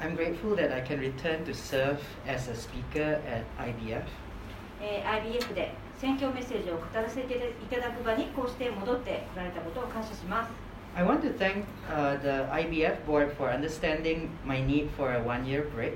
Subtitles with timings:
[0.00, 4.02] I'm grateful that I can return to serve as a speaker at IBF.
[4.82, 10.52] えー IBF で宣教メッセージを語らせていただく場にこうして戻ってこられたことを感謝します
[10.94, 15.44] I want to thank uh, the IBF board for understanding my need for a one
[15.46, 15.92] year break.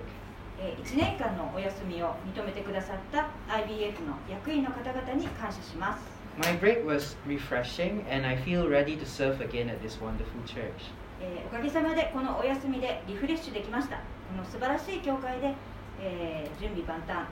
[0.59, 6.03] え1年間のお休みを認めてくださった IBF の役員の方々に感謝します
[6.39, 10.89] My break was refreshing, and I feel ready to serve again at this wonderful church.
[11.26, 14.02] えーおかげさまでこのお休みでリフレッシュできましたこ
[14.38, 15.54] の素晴らしい教会で、
[16.02, 17.26] えー準備万端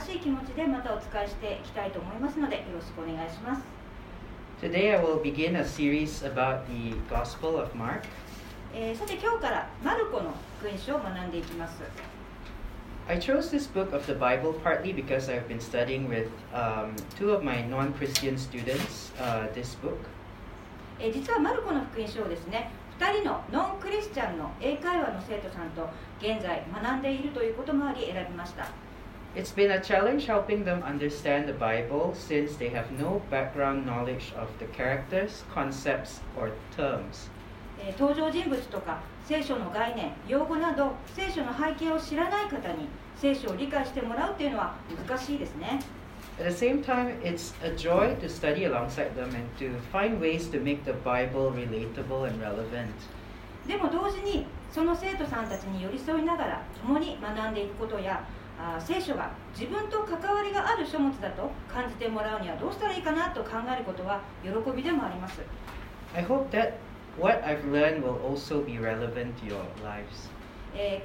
[0.00, 3.62] 新しい気持ちでまたお使いしていきたいと思いますのでよろしくお願いします
[4.60, 8.02] Today, I will begin a series about the Gospel of Mark.
[8.74, 11.80] えーさて今日からマルコの福音書を学んでいきます
[13.08, 17.30] I chose this book of the Bible partly because I've been studying with um, two
[17.32, 19.96] of my non Christian students uh, this book.
[21.00, 25.88] えー実はマルコの福音書をですね2人のノンクリスチャンの英会話の生徒さんと
[26.20, 28.66] 現在学んでいるということもあり選びました
[29.36, 34.32] It's been a challenge helping them understand the Bible since they have no background knowledge
[34.36, 37.30] of the characters, concepts, or terms.
[37.78, 44.74] えー登場人物とか聖書の概念用語など聖書の背景を知らない方に聖書を理解してもらうっていうのは
[45.06, 45.78] 難しいですね
[46.38, 50.60] the same time, it's a joy to study alongside them and to find ways to
[50.60, 52.94] make the Bible relatable and relevant.
[53.66, 58.24] でも同時にその生徒さんたちに寄り添いながら共に学んでいくことや
[58.58, 65.40] あ聖書が自分と関わりがある書物だと感じてもらうにはどうしたらいいかなと考えることは喜びでもあります。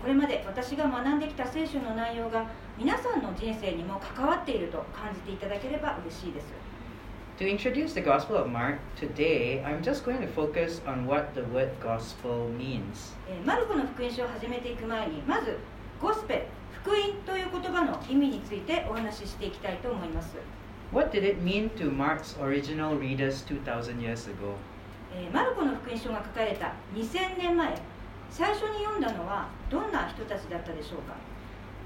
[0.01, 2.45] これまで私が学んできた聖書の内容が
[2.77, 6.47] 皆さんの人生にも関わっていると感じていただければ嬉しいです
[7.39, 11.41] To introduce the Gospel of Mark today, I'm just going to focus on what the
[11.41, 13.15] word gospel means.
[13.27, 15.57] えーマルコの福音書を始めていく前にまず
[15.99, 16.41] ゴスペル
[16.83, 20.35] 福音という言葉の意味についてお話ししていきたいと思います
[20.91, 24.53] What did it mean to Mark's original readers 2,000 years ago?
[25.15, 27.73] えーマルコの福音書が書かれた2000年前
[28.29, 31.15] 最初に読んだのはどんな人たちだったでしょうか？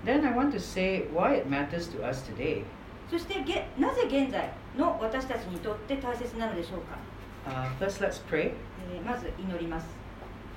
[0.08, 2.64] Then I want to say why it matters to us today.
[3.12, 6.98] そしてげなぜ現在の私たちにとって大切なのでしょうか、
[7.46, 8.54] Uh, first, let's pray.
[8.90, 9.86] えーまず祈ります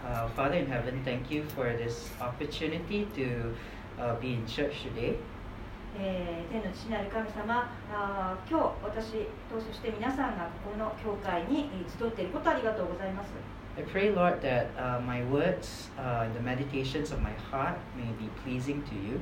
[0.07, 3.53] Uh, Father in heaven, thank you for this opportunity to
[3.99, 5.17] uh, be in church today.
[5.99, 9.11] えー天の父なる神様あー今日私
[9.51, 13.31] とそして皆さんがここの教会にえー集っていることありがとうございます
[13.77, 18.11] I pray, Lord, that uh, my words uh, and the meditations of my heart may
[18.19, 19.21] be pleasing to you.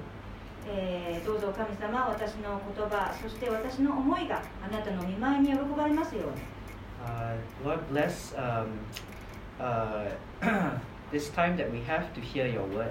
[0.70, 6.42] えーどうぞ神様私の言葉そして私の思いがあなたの見舞いに喜ばれますように
[7.00, 8.66] Uh, Lord, bless um,
[9.60, 10.10] uh,
[11.12, 12.90] this time that we have to hear your word.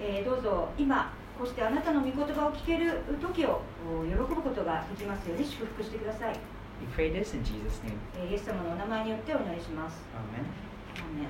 [0.00, 6.36] えーどうぞ今こうしてあなたの御言葉を聞ける時をお喜ぶことができますように祝福してください、
[6.80, 7.92] We pray this in Jesus' name.
[8.18, 11.02] えーイエス様のお名前によってお祈りします Amen.
[11.02, 11.28] アーメン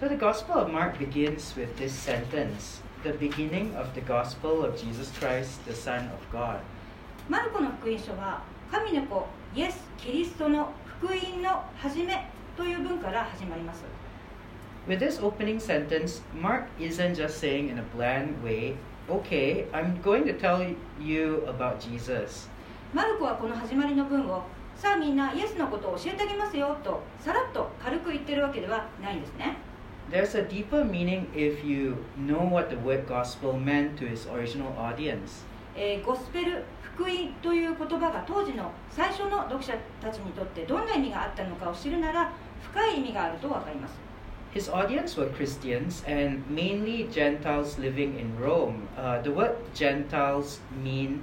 [0.00, 4.80] So the Gospel of Mark begins with this sentence the beginning of the Gospel of
[4.80, 6.60] Jesus Christ, the Son of God.
[7.28, 13.82] マルコの福音書は神の子イエス・キリストの福音の始めという文から始まります
[14.86, 18.74] With this opening sentence, Mark isn't just saying in a bland way,
[19.08, 20.64] okay, I'm going to tell
[21.00, 22.48] you about Jesus.
[22.94, 24.42] マルコはこの始まりの文を
[24.76, 29.56] さあみんなイエスのことを教えてあげますよとさらっと軽く言ってるわけではないんですね
[30.12, 34.72] There's a deeper meaning if you know what the word gospel meant to its original
[34.76, 35.44] audience.
[35.74, 37.10] えーゴスペル福音
[37.42, 42.30] という言葉が当時の最初の読者たちにとってどんな意味があったのかを知るなら
[42.60, 43.94] 深い意味があると分かります
[44.54, 48.86] His audience were Christians and mainly Gentiles living in Rome.
[48.98, 51.22] Uh, the word Gentiles mean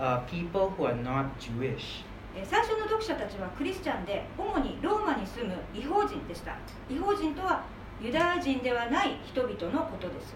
[0.00, 2.02] uh, people who are not Jewish.
[2.36, 6.56] えー最初の読者たちはクリスチャンで主にローマに住む違法人でした
[6.90, 7.62] 違法人とは
[8.02, 10.34] ユダヤ人ではない人々のことです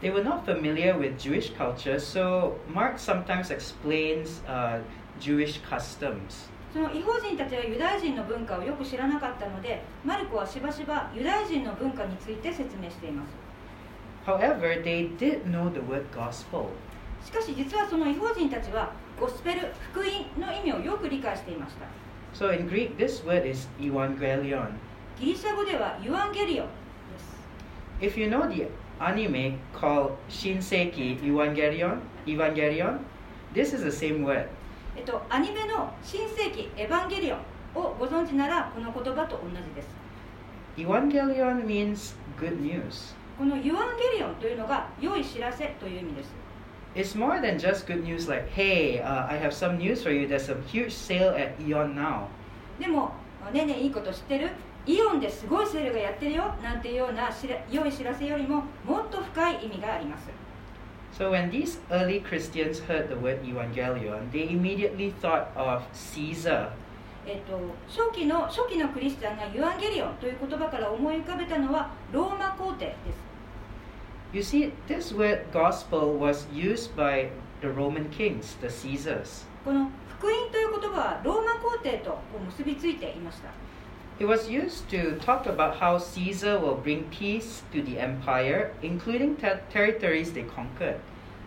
[0.00, 4.80] They were not familiar with Jewish culture, so Mark sometimes explains uh,
[5.20, 6.50] Jewish customs.
[6.72, 13.28] その違法人たちはユダヤ人の文化をよく知らなかったのでマルコはしばしばユダヤ人の文化について説明しています
[14.26, 16.68] However, they did know the word gospel.
[17.24, 19.60] しかし実はその違法人たちはゴスペル
[19.92, 21.86] 福音の意味をよく理解していました
[22.34, 24.70] So in Greek, this word is evangelion.
[25.18, 26.66] ギリシャ語ではユアンゲリオン
[28.00, 28.66] です If you know the
[29.00, 32.98] anime called Shinseki Evangelion, Evangelion,
[33.54, 34.46] this is the same word.
[34.96, 37.38] えっとアニメの新世紀エヴァンゲリオン
[37.74, 39.88] をご存知ならこの言葉と同じです
[40.76, 43.14] Evangelion means good news.
[43.38, 46.30] このユアンゲリオンというのが良い知らせという意味です
[46.94, 50.28] It's more than just good news like, hey, uh, I have some news for you.
[50.28, 52.26] There's a huge sale at Eon now.
[52.78, 53.12] でも
[53.52, 54.50] ねえねえいいこと知ってる
[54.86, 57.30] イオンですごいセールがやってるよなんていうような
[57.70, 60.28] 良い知らせよりももっと深い意味があります
[61.12, 66.70] So when these early Christians heard the word evangelion, they immediately thought of Caesar.
[67.26, 73.32] えっと、初期の初期のクリスチャンがユアンゲリオンという言葉から思い浮かべたのはローマ皇帝です
[74.32, 77.28] You see, this word gospel was used by
[77.60, 79.46] the Roman kings, the Caesars.
[79.64, 83.50] この福音という言葉はローマ皇帝と結びついていました
[84.22, 89.34] It was used to talk about how Caesar will bring peace to the empire, including
[89.34, 91.00] ter- territories they conquered.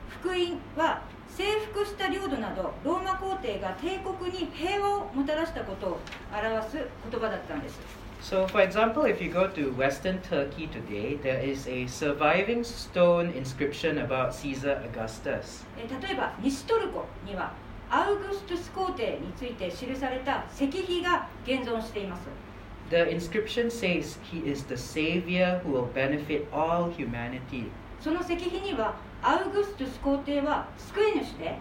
[0.10, 6.00] 福音は征服した領土などローマ皇帝が帝国に平和をもたらしたことを
[6.34, 6.78] 表す
[7.10, 7.80] 言葉だったんです
[8.22, 13.32] So, for example, if you go to Western Turkey today, there is a surviving stone
[13.32, 15.64] inscription about Caesar Augustus.
[15.78, 17.54] えー例えば西トルコには
[17.90, 22.45] アウグストゥス皇帝について記された石碑が現存しています
[22.90, 27.72] The inscription says he is the savior who will benefit all humanity.
[28.00, 31.58] その石碑にはアウグストゥス皇帝は救い主で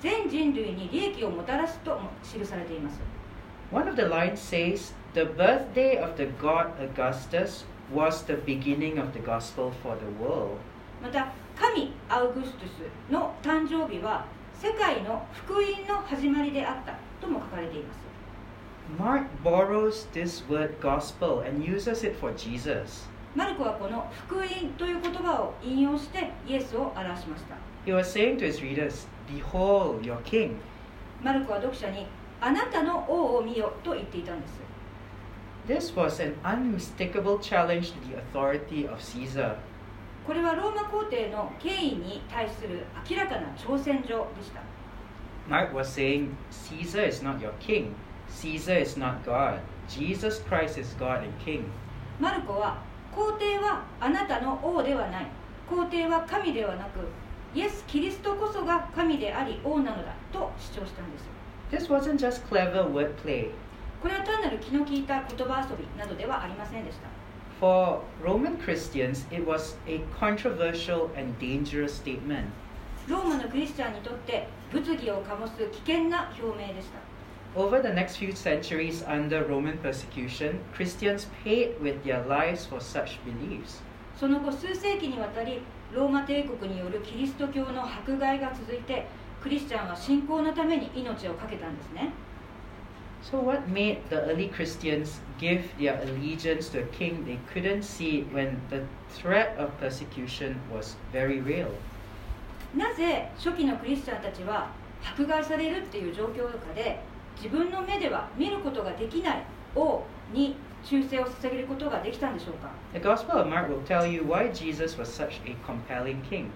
[0.00, 3.00] 全人類に利益をもたらすとも記されています
[3.72, 9.12] One of the lines says, The birthday of the god Augustus was the beginning of
[9.12, 10.58] the gospel for the world.
[11.02, 12.68] また神アウグストゥ
[13.08, 18.07] スの誕生日は世界の福音の始まりであったとも書かれています
[18.96, 23.06] Mark borrows this word gospel and uses it for Jesus.
[23.34, 24.46] マルコはこの福音
[24.78, 30.56] という言葉を引用してイエスを表しました He was saying to his readers, Behold your king.
[31.22, 32.06] マルコは読者に
[32.40, 34.58] あなたの王を見よと言っていたんです
[35.66, 39.56] This was an unmistakable challenge to the authority of Caesar.
[40.26, 44.62] これはローマ皇帝の権威に対する明らかな挑戦状でした
[45.48, 47.92] Mark was saying, Caesar is not your king.
[48.30, 49.60] Caesar is not God.
[49.88, 51.64] Jesus Christ is God and King.
[52.20, 52.82] マルコは
[53.14, 55.26] 皇帝はあなたの王ではない
[55.68, 57.00] 皇帝は神ではなく
[57.54, 61.28] イエス・キリストこそが神であり王なのだと主張したんです
[61.70, 63.50] This wasn't just clever wordplay.
[64.02, 67.08] これは単なる気の利いた言葉遊びなどではありませんでした
[67.60, 72.46] For Roman Christians, it was a controversial and dangerous statement.
[73.08, 76.98] ローマのクリスチャンにとって物議を醸す危険な表明でした
[77.58, 83.18] Over the next few centuries under Roman persecution, Christians paid with their lives for such
[83.24, 83.82] beliefs.
[84.16, 85.60] その後数世紀にわたり
[85.92, 89.06] ローマ帝国によるキリスト教の迫害が続いて
[89.42, 92.12] クリスチャンは信仰のために命を懸けたんですね
[93.24, 98.22] So, what made the early Christians give their allegiance to a king they couldn't see
[98.32, 101.72] when the threat of persecution was very real?
[102.76, 104.70] なぜ初期のクリスチャンたちは
[105.02, 107.00] 迫害されるっていう状況の中で
[107.42, 109.44] 自分の目では見ることができない
[109.74, 110.02] 王
[110.32, 116.50] に忠誠を捧げることができたんでしょうか The Gospel of Mark will tell you why Jesus was such a compelling king.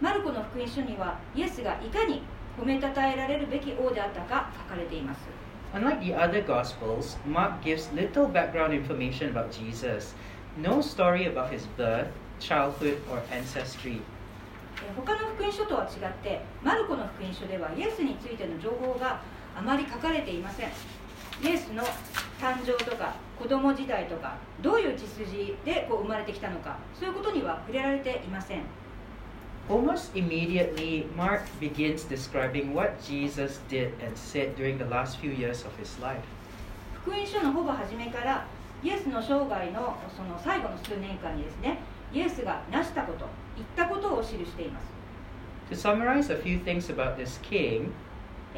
[0.00, 2.22] マルコの福音書にはイエスがいかに
[2.58, 5.20] 褒めたたえられるべき王であったか書かれています
[5.74, 10.14] Unlike the other Gospels, Mark gives little background information about Jesus,
[10.56, 12.08] no story about his birth,
[12.40, 14.00] childhood, or ancestry.
[14.80, 19.20] え他の福音書とは違ってマルコの福音書ではイエスについての情報が
[19.58, 20.68] あまり書かれていません
[21.42, 21.82] イエスの
[22.40, 28.62] 誕生とか子供時代とかどういう血筋でこう生まれてきたのかそういうことには触れられていません
[29.68, 35.62] Almost immediately, Mark begins describing what Jesus did and said during the last few years
[35.66, 36.22] of his life.
[37.04, 38.46] 福音書のほぼ初めから
[38.82, 41.80] イエスの生涯のその最後の数年間にですね
[42.14, 44.86] イエスが成したこと言ったことを記しています
[45.70, 48.07] To summarize a few things about this king, えー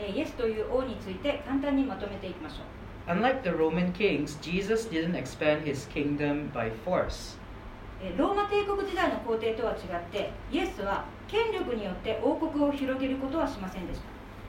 [0.09, 2.81] イエスという王について簡単にまとめていきましょう
[3.11, 7.37] unlike the Roman kings, Jesus didn't expand his kingdom by force.
[8.03, 9.79] えーローマ帝国時代の皇帝とは違っ
[10.11, 14.07] てイエスは権力によって王国を広げることはしませんでした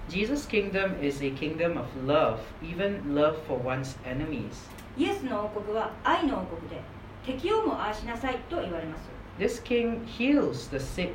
[0.10, 4.70] Jesus' kingdom is a kingdom of love, even love for one's enemies.
[4.98, 6.82] イエスの王国は愛の王国で
[7.26, 11.14] 敵をも愛しなさいと言われます This king heals the sick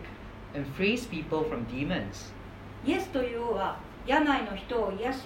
[0.55, 2.33] and frees people from demons.
[2.85, 5.19] イエスという王は病の人を癒し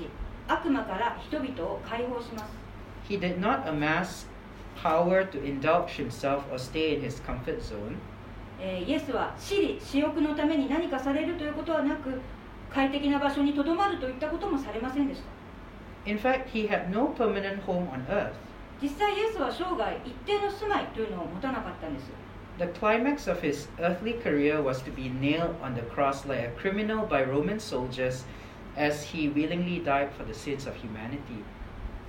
[0.49, 2.51] 悪魔から人々を解放します
[3.09, 4.27] He did not amass
[4.83, 7.97] power to indulge himself or stay in his comfort zone.
[8.61, 12.21] えーイエスは私利私欲のために何かされるということはなく
[12.73, 18.33] 快適な場所にとどまるといったこともされませんでした In fact, he had no permanent home on earth.
[18.81, 22.11] 実際イエスは生涯一定の住まいというのを持たなかったんです
[22.59, 26.51] The climax of his earthly career was to be nailed on the cross like a
[26.61, 28.25] criminal by Roman soldiers
[28.76, 31.44] as he willingly died for the sins of humanity.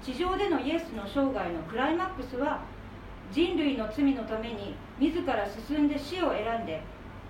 [0.02, 2.60] 地上でのイエスの生涯のクライマックスは
[3.32, 6.80] 人類の罪のために自ら進んで死を選んで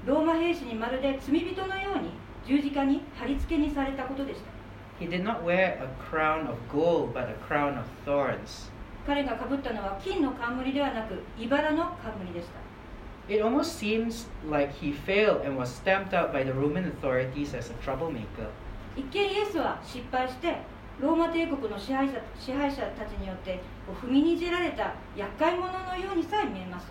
[0.04, 2.10] ローマ兵士にまるで罪人のように
[2.46, 4.56] 十字架に貼り付けにされたことでした
[4.98, 8.70] He did not wear a crown of gold, but a crown of thorns.
[9.06, 17.54] 彼がかぶったのは金の冠ではなく茨の冠でした It almost seems like he failed and was stamped out by the Roman authorities
[17.54, 18.50] as a troublemaker.
[18.95, 20.57] 一見イエスは失敗して
[20.99, 23.59] ローマ帝国の支配者支配者たちによって
[24.03, 26.87] 踏みにじられた厄介者のようにさえ見えます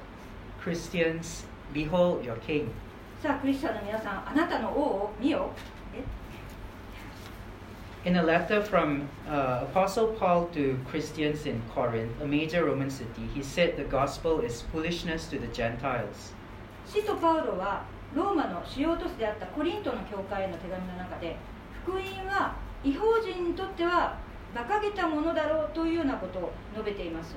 [0.64, 2.68] Christians, behold your king.
[3.22, 5.50] さあクリスチャンの皆さんあなたの王を見よ
[5.94, 6.20] え
[8.08, 13.28] In a letter from uh, Apostle Paul to Christians in Corinth, a major Roman city,
[13.34, 16.32] he said the gospel is foolishness to the Gentiles.
[16.86, 21.36] 使徒パウロはローマの主要都市であったコリントの教会への手紙の中で
[21.82, 24.16] 福音は違法人にとっては
[24.54, 27.36] 馬鹿げたものだろうというようなことを述べています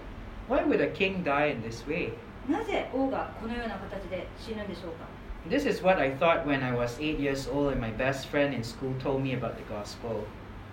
[0.50, 2.14] Why would a king die in this way?
[2.50, 5.06] なぜ王がこのような形で死ぬんでしょうか
[5.50, 8.54] This is what I thought when I was eight years old and my best friend
[8.54, 10.26] in school told me about the gospel.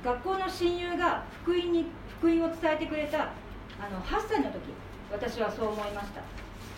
[0.04, 1.86] 学校の親友が福音に
[2.18, 3.32] 福音を伝えてくれた
[3.78, 4.60] あの8歳の時
[5.12, 6.22] 私はそう思いました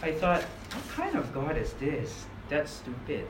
[0.04, 2.26] I thought, what kind of God is this?
[2.50, 3.24] That's stupid.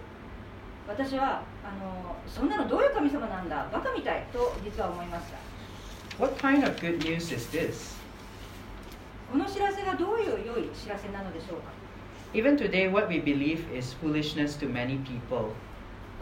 [0.88, 5.38] 私はあのそんなのどういう神様なんだバカみたいと実は思いました
[6.22, 7.96] What kind of good news is this?
[9.30, 11.72] この知らせがどういう良い知らせなのでしょうか
[12.34, 15.52] Even today, what we believe is foolishness to many people.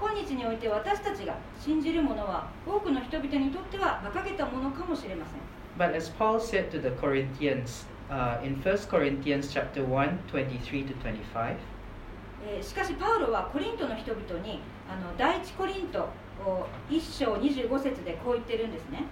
[0.00, 5.40] 今日において私たちが信じるものは多くの人々にとっては馬鹿げたものかもしれません
[5.78, 10.94] But as Paul said to the Corinthians uh, in 1 Corinthians chapter 1, 23 to
[11.02, 11.56] 25,
[12.46, 16.08] えーしかしパウロはコリントの人々にあの第一コリント
[16.44, 19.04] お1章25節でこう言ってるんですね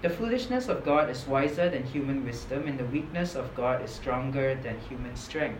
[0.00, 3.90] The foolishness of God is wiser than human wisdom, and the weakness of God is
[3.90, 5.56] stronger than human strength.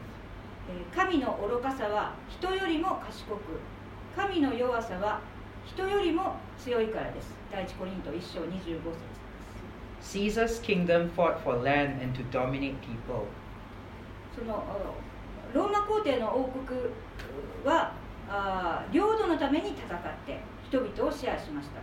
[0.70, 3.40] えー神の愚かさは人よりも賢く
[4.14, 5.20] 神の弱さは
[5.66, 9.18] 人よりも強いからです第一コリント1章25節
[10.00, 13.26] Caesar's kingdom fought for land and to dominate people.
[14.38, 16.78] そのおローマ皇帝の王国
[17.64, 17.92] は
[18.30, 21.80] あー領土のために戦って人々を支配しました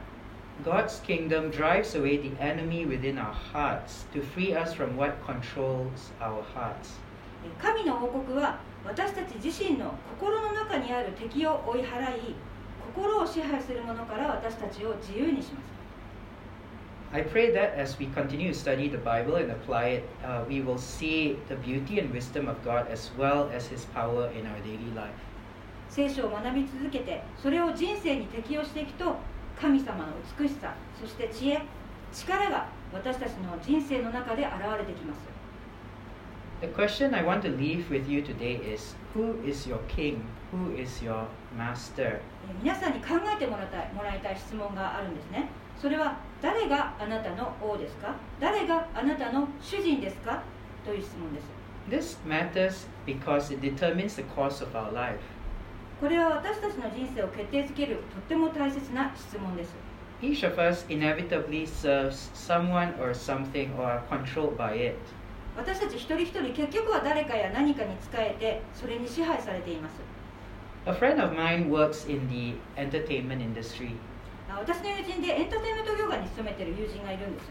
[0.63, 6.13] God's kingdom drives away the enemy within our hearts to free us from what controls
[6.21, 7.01] our hearts.
[7.43, 12.35] え神の王国は私たち自身の心の中にある敵を追い払い
[12.95, 15.75] 心を支配するものから私たちを自由にします
[17.13, 20.61] I pray that as we continue to study the Bible and apply it, uh, we
[20.61, 24.59] will see the beauty and wisdom of God as well as His power in our
[24.65, 25.13] daily life.
[25.89, 29.15] 聖書を学び続けてそれを人生に適用していくと
[29.59, 31.61] 神様の美しさそして知恵
[32.11, 35.19] 力が私たちの人生の中で現れてきます
[36.61, 40.21] The question I want to leave with you today is Who is your king?
[40.53, 41.25] Who is your
[41.57, 42.19] master?
[42.19, 45.49] えー皆さんに考えてもらいたいもらいたい質問があるんですね
[45.81, 50.41] それは誰があなたの王ですか誰があなたの主人ですか
[50.85, 51.55] という質問です
[51.87, 55.19] This matters because it determines the course of our life.
[55.99, 59.73] これは私たちの人生を決定づけるとっても大切な質問です
[60.21, 64.95] Each of us inevitably serves someone or something or are controlled by it.
[65.57, 69.93] 私たち一人一人結局は誰かや何かに仕えてそれに支配されています
[70.85, 73.95] A friend of mine works in the entertainment industry.
[74.49, 77.49] あ私の友人でエンターテインメント業界に勤めている友人がいるんです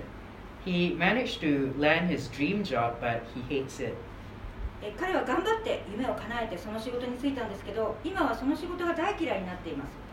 [0.64, 3.94] He managed to land his dream job, but he hates it.
[4.86, 10.04] え彼は頑張って夢を叶えてその仕事に就いたんですけど今はその仕事が大嫌いになっています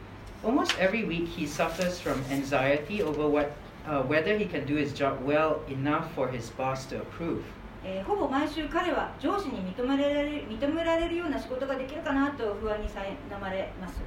[0.44, 3.51] Almost every week, he suffers from anxiety over what,
[3.86, 7.44] uh, whether he can do his job well enough for his boss to approve.
[7.84, 14.01] えーほぼ毎週彼は上司に認められる認められるような仕事ができるかなと不安にさえまれます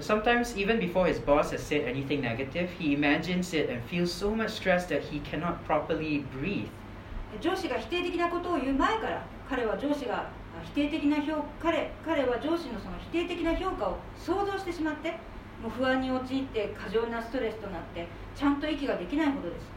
[0.00, 4.34] Sometimes, even before his boss has said anything negative, he imagines it and feels so
[4.34, 6.66] much stress that he cannot properly breathe.
[7.34, 10.30] え上司が否定的なことを言う前から彼は上司があ
[10.64, 15.10] 否定的な評彼彼は上司のその否定的な評価を想像してしまって
[15.62, 19.74] もう不安に陥って過剰なストレスとなってちゃんと息ができないほどです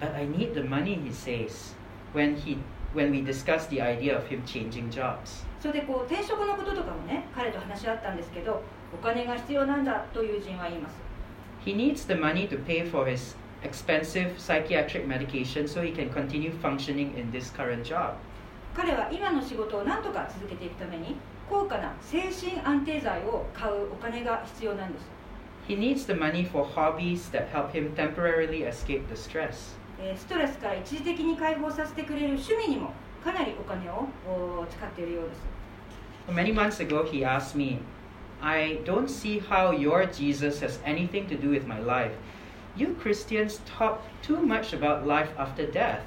[0.00, 1.74] But I need the money, he says,
[2.12, 2.58] when, he,
[2.94, 5.44] when we discuss the idea of him changing jobs.
[5.60, 10.96] それでこう転職のこととかもね彼と話し合ったんですけどお金が必要なんだと友人は言います
[11.64, 16.52] He needs the money to pay for his expensive psychiatric medication so he can continue
[16.60, 18.16] functioning in this current job.
[18.76, 21.16] 彼は今の仕事を何とか続けていくために
[21.48, 25.04] 高価な精神安定剤を買うお金が必要なんです
[25.68, 29.76] He needs the money for hobbies that help him temporarily escape the stress.
[29.98, 32.90] えーストレスから一時的に解放させてくれる趣味にも
[33.22, 35.40] かなりお金をお使っているようです
[36.28, 37.80] Many months ago, he asked me,
[38.42, 42.12] I don't see how your Jesus has anything to do with my life.
[42.76, 46.00] You Christians talk too much about life after death.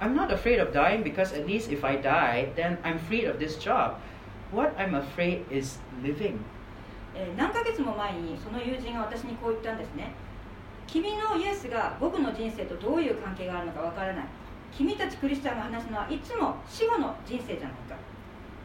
[0.00, 3.38] I'm not afraid of dying because at least if I die, then I'm freed of
[3.38, 3.96] this job.
[4.50, 6.38] What I'm afraid is living.
[7.14, 10.12] え何ヶ月も前にその友人が私にこう言ったんですね。
[10.86, 14.24] 君のイエスが僕の人生とどういう関係があるのかわからない。
[14.72, 17.94] 君たちクリスチャンが話すのはいつも死後の人生じゃないか。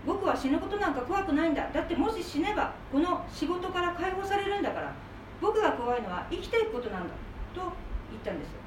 [0.05, 1.69] 僕は死ぬことなんか怖くないんだ。
[1.73, 4.93] だってもし死ねばこの仕事から解放されるんだから。
[5.41, 7.13] 僕が怖いのは生きていくことなんだ。
[7.53, 7.61] と
[8.09, 8.64] 言ったんです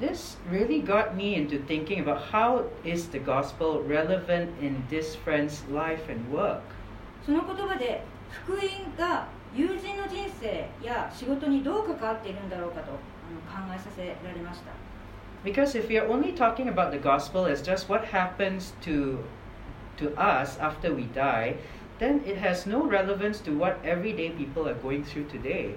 [0.00, 5.64] This really got me into thinking about how is the gospel relevant in this friend's
[5.70, 6.60] life and work.
[7.24, 8.60] その言葉で福音
[8.98, 14.72] が友人の人生や仕事にどう関わっているんだろうかとあの考えさせられました
[15.44, 19.18] Because if we are only talking about the gospel as just what happens to
[19.96, 21.56] to us after we die,
[21.98, 25.74] then it has no relevance to what everyday people are going through today.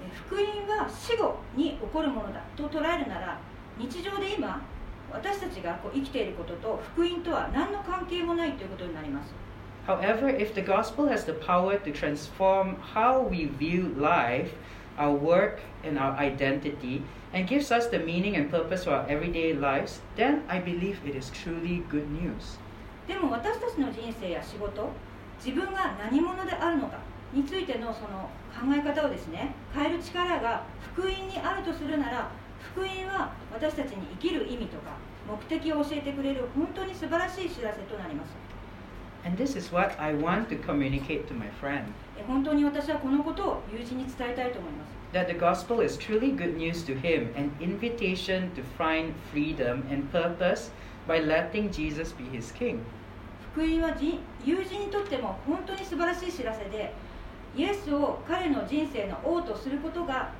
[0.00, 3.38] え福音は死後に起こるものだと捉えるなら
[3.77, 4.61] 日常で今
[5.11, 9.33] 私たちがこう生きていることと福音とは何の関係もないということになります
[9.85, 14.53] However, if the gospel has the power to transform how we view life,
[14.97, 17.01] our work, and our identity,
[17.33, 21.17] and gives us the meaning and purpose for our everyday lives, then I believe it
[21.17, 22.57] is truly good news.
[23.07, 24.89] でも私たちの人生や仕事
[25.43, 26.99] 自分が何者であるのか
[27.33, 30.63] についてのその考え方をですね変える力が
[30.93, 32.31] 福音にあるとするなら
[32.71, 38.33] 福音は私たちに生きる意味とか目的を教えてくれる本当に素晴らしい知らせとなります
[39.25, 41.85] And this is what I want to communicate to my friend
[42.17, 49.85] え本当に私はこのことを友人に伝えたいと思います that the gospel is truly good news to him, an invitation to find freedom
[49.89, 50.71] and purpose
[51.07, 52.79] by letting Jesus be his king.
[53.53, 56.91] 福音はじ友人にとっても本当に素晴らしい知らせで
[57.55, 60.31] イエスを彼の人生の王とすることが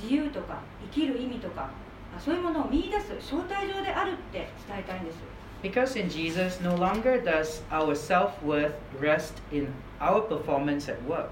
[0.00, 0.60] 自由とか
[0.92, 1.70] 生きる意味とか
[2.16, 5.18] あそういうものを見出す招待状であるって伝えたいんです
[5.62, 11.30] Because in Jesus, no longer does our self worth rest in our performance at work.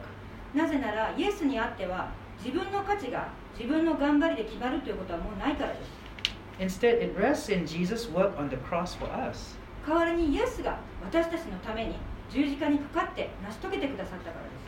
[0.52, 2.08] なぜならイエスにあっては
[2.44, 9.56] 自分の価値が自分の頑張りで決まるということはもうないからです Instead, it rests in Jesus' work on the cross for us.
[9.86, 11.94] 代わりにイエスが私たちのために
[12.28, 14.65] 十字架にかかって成し遂げてくださったからです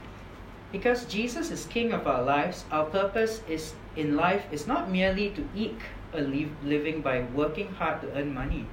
[0.71, 5.29] Because Jesus is King of our lives, our purpose is in life is not merely
[5.31, 5.81] to eke
[6.13, 8.65] a liv- living by working hard to earn money.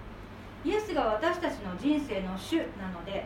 [0.64, 3.24] イエスが私たちの人生の主なので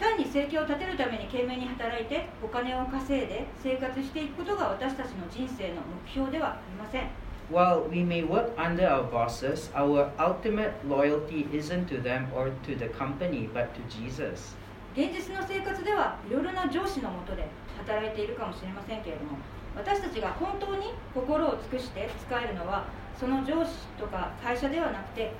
[0.00, 7.08] 単に生計を立てるために懸命に働いてお金を稼いで生活していくことが私たちの人生の目標ではありません
[7.52, 12.74] While we may work under our bosses, our ultimate loyalty isn't to them or to
[12.76, 14.56] the company, but to Jesus.
[14.97, 17.45] 現実の生活ではいろいろな上司のもとで
[17.77, 19.37] 働いているかもしれませんけれども
[19.75, 25.31] 私たちが本当に心を尽くして使えるのはその上司とか会社ではなくて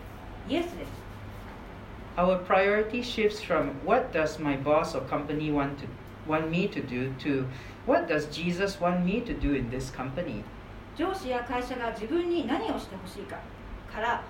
[0.48, 1.08] イエスです
[2.18, 5.88] Our priority shifts from what does my boss or company want to
[6.28, 7.48] want me to do to
[7.88, 10.44] what does Jesus want me to do in this company?
[10.96, 13.40] 上司や会社が自分に何をしてほしいか
[13.92, 14.24] から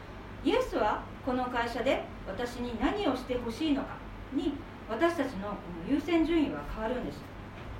[0.45, 3.97] イエスはこの会社で私に何をしてほしいのか
[4.33, 4.53] に
[4.89, 5.58] 私たちの
[5.89, 7.19] 優先順位は変わるんです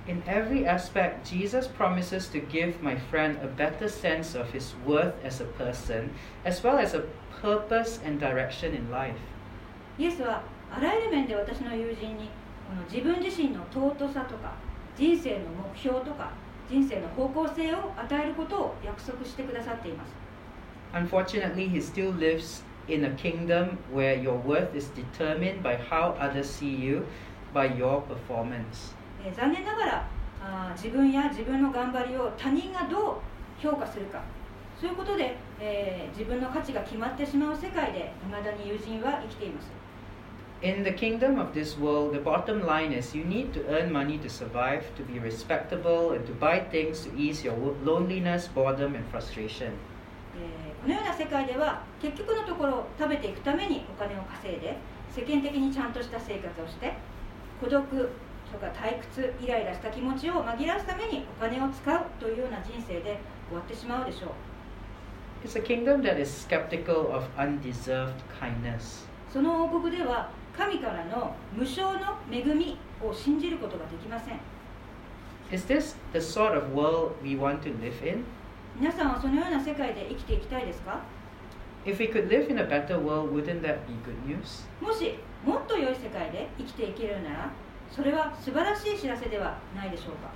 [0.08, 5.14] In every aspect, Jesus promises to give my friend a better sense of his worth
[5.26, 6.12] as a person,
[6.46, 7.04] as well as a
[7.42, 9.18] purpose and direction in life.
[10.00, 12.30] イエスはあらゆる面で私の友人に
[12.68, 14.54] この自分自身の尊さとか
[14.96, 16.32] 人生の目標とか
[16.70, 20.14] 人生の方向性を与えることを約束してくださっています
[20.94, 26.50] Unfortunately, he still lives in a kingdom where your worth is determined by how others
[26.50, 27.06] see you,
[27.54, 28.96] by your performance.
[29.36, 30.08] 残念ながら
[30.42, 33.16] あ自分や自分の頑張りを他人がどう
[33.60, 34.22] 評価するか
[34.80, 39.78] そういうことで、えー、自分の価値が決まってしまう世界でいまだに友人は生きています。
[40.62, 44.28] In the kingdom of this world, the bottom line is you need to earn money to
[44.28, 49.74] survive, to be respectable, and to buy things to ease your loneliness, boredom, and frustration.
[50.88, 54.78] のような世界では結局のところ食べていくためにお金を稼いで
[55.12, 56.94] 世間的にちゃんとした生活をして
[57.60, 57.84] 孤独
[58.52, 63.20] とか退屈イライラした気持ちを紛らわすためにお金を使うというような人生で
[63.50, 64.30] 終わってしまうでしょう
[65.44, 69.08] It's a kingdom that is skeptical of undeserved kindness.
[69.32, 74.40] その王国では神からの無償の恵みを信じることができません
[75.52, 78.26] Is this the sort of world we want to live in?
[78.80, 81.02] 皆さんはそのような世界で生きていきたいですか
[81.86, 84.68] If we could live in a better world, wouldn't that be good news?
[84.82, 87.52] もしもっと良い世界で生きていけるなら
[87.92, 90.30] それは素晴らしい知らせではないでしょうか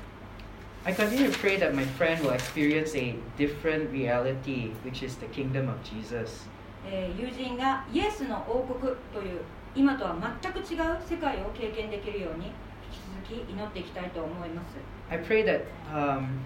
[0.84, 5.28] I continue to pray that my friend will experience a different reality, which is the
[5.28, 6.48] kingdom of Jesus.
[6.88, 9.42] えー友人がイエスの王国という
[9.76, 12.52] 今とは全く違う世界を経験できるように引
[13.32, 14.76] き続き祈っていきたいと思います
[15.12, 15.62] I pray that
[15.94, 16.40] um,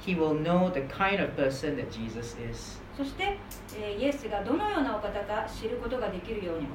[0.00, 2.80] he will know the kind of person that Jesus is.
[2.96, 3.38] そして、
[3.78, 6.70] えーイエスがどのようなお方か知ることができるようにも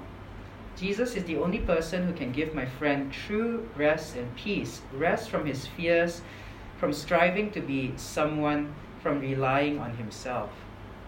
[0.75, 5.29] Jesus is the only person who can give my friend true rest and peace rest
[5.29, 6.21] from his fears,
[6.79, 8.67] from striving to be someone,
[9.03, 10.47] from relying on himself.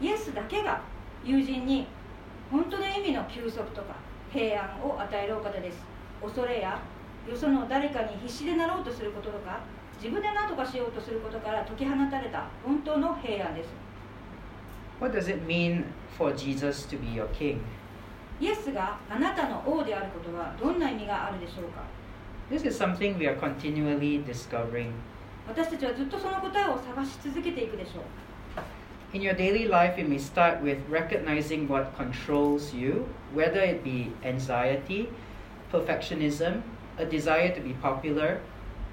[0.01, 0.81] イエスだけが
[1.23, 1.87] 友人に
[2.51, 3.95] 本当の意味の休息とか
[4.31, 5.77] 平安を与えるお方です
[6.21, 6.79] 恐れや
[7.29, 9.61] よその誰かに必死でなろうとすることとか
[9.96, 13.68] 自分で何とかしようとすることから解き放たれた本当の平安です
[15.00, 15.84] What does it mean
[16.16, 17.60] for Jesus to be your king?
[18.40, 21.82] イエスがあなたの王であることはどんな意味があるでしょうか
[22.50, 24.92] This is something we are continually discovering.
[25.46, 28.02] 私たちはずっとその答えを探し続けていくでしょう
[29.12, 34.12] In your daily life, you may start with recognizing what controls you, whether it be
[34.22, 35.08] anxiety,
[35.72, 36.62] perfectionism,
[36.96, 38.38] a desire to be popular,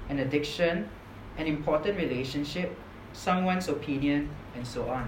[0.09, 0.87] an addiction,
[1.39, 2.71] an important relationship,
[3.13, 5.05] someone's opinion, and so on.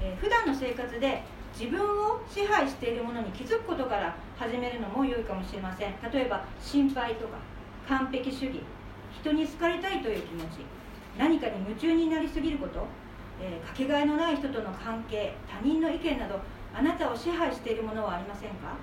[0.00, 1.22] えー普段の生活で
[1.58, 7.38] 自分を支配しているものに気づくことから始めるのも良いかもしれません例えば心配とか
[7.88, 8.60] 完璧主義
[9.20, 10.64] 人に好かれたいという気持ち
[11.18, 12.86] 何かに夢中になりすぎること、
[13.40, 16.38] えーかけがえのない人との関係他人の意見など
[16.74, 18.76] あなたを支配しているものはありませんか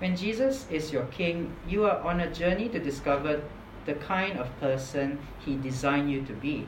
[0.00, 3.40] ？When Jesus is your king, you are on a journey to discover
[3.86, 6.66] the kind of person he designed you to be.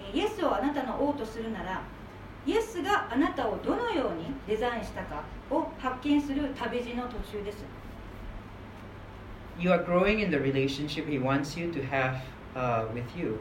[0.00, 1.82] えーイエスをあなたの王とするなら
[2.46, 7.58] イエスがあなたをどのようにデザインしたかを発見する旅路の途中です
[9.58, 12.16] You are growing in the relationship he wants you to have
[12.56, 13.38] uh, with you.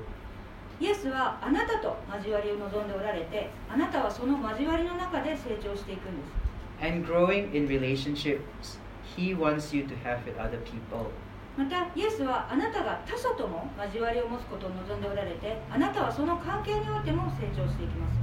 [0.81, 8.77] イエスはあなたと交わりを望んでおられてあなたはその交わりの中で成長していくんです And growing in relationships
[9.17, 11.11] he wants you to have with other people.
[11.59, 18.17] またイエスはあなたが他者とも交わりを持つことを望んでおられてあなたはその関係においても成長していきます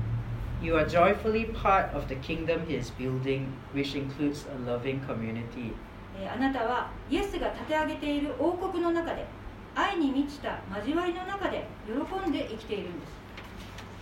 [0.63, 5.75] You are joyfully part of the kingdom he is building, which includes a loving community.
[6.19, 9.27] えーあなたはイエスが立て上げている王国の中で
[9.75, 13.13] 愛に満ちた交わりの中で喜んで生きているんです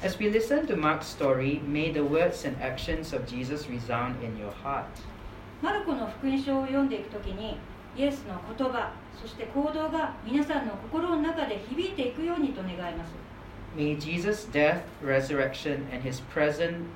[0.06, 4.36] As we listen to Mark's story, may the words and actions of Jesus resound in
[4.38, 4.84] your heart.
[5.60, 7.56] マルコの福音書を読んでいくときに
[7.96, 13.12] イエスの言葉そして行動が皆さんの心の中で響いていくようにと願います
[13.76, 16.86] May Jesus' death, resurrection, and his present,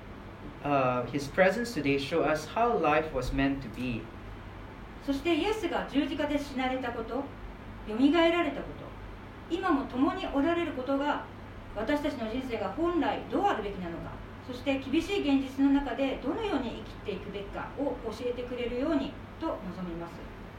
[0.63, 4.03] uh, his presence today show us how life was meant to be.
[5.05, 7.25] そしてイエスが十字架で死なれたことよ
[7.99, 11.25] みがえられたこと今も共におられることが
[11.75, 14.13] 私たちの人生が本来どうあるべきなのか
[14.47, 19.13] そして厳しい現実の中でどのように生きていくべきかを教えてくれるように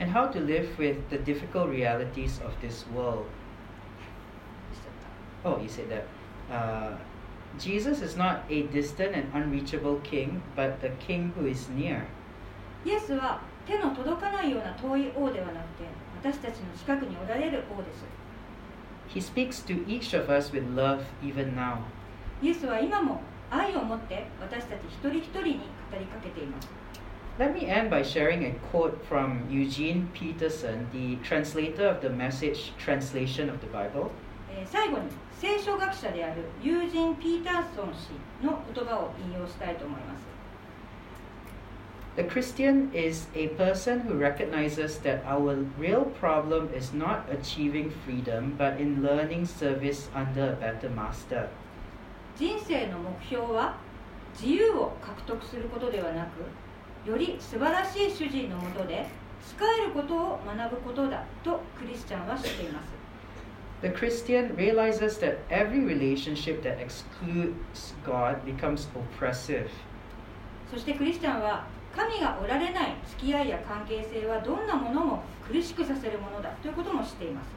[0.09, 3.27] and how to live with the difficult realities of this world.
[5.45, 6.07] Oh, you said that.
[6.51, 6.97] Uh,
[7.59, 12.07] Jesus is not a distant and unreachable king, but the king who is near.
[12.85, 15.85] イエスは手の届かないような遠い王ではなくて
[16.23, 18.05] 私たちの近くにおられる王です
[19.09, 21.79] He speaks to each of us with love even now.
[22.43, 25.55] イエスは今も愛を持って私たち一人一人に
[25.91, 26.69] 語りかけています
[27.39, 32.73] Let me end by sharing a quote from Eugene Peterson, the translator of the message
[32.79, 34.11] translation of the Bible.
[34.57, 38.13] えー最後に聖書学者であるユージン・ピーターソン氏
[38.45, 40.23] の言葉を引用したいと思います
[42.17, 48.55] The Christian is a person who recognizes that our real problem is not achieving freedom,
[48.57, 51.49] but in learning service under a better master.
[52.39, 53.77] 人生の目標は
[54.33, 56.45] 自由を獲得することではなく
[57.10, 59.06] より素晴らしい主人のもとで
[59.48, 63.00] 使えることを学ぶことだとクリスチャンは知っています
[63.82, 69.70] The Christian realizes that every relationship that excludes God becomes oppressive.
[70.70, 77.48] そしてクリスチャンは神がおられない付き合いや関係性はどんなものも苦しくさせるものだということも知っています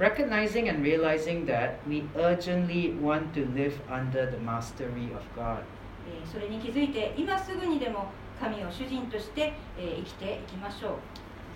[0.00, 5.62] Recognizing and realizing that we urgently want to live under the mastery of God.
[6.08, 8.06] えーそれに気づいて今すぐにでも
[8.42, 10.98] 神を主人として、えー生きていきましょ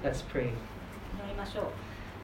[0.05, 0.43] う Let's pray.
[0.45, 0.53] 祈
[1.29, 1.65] りましょう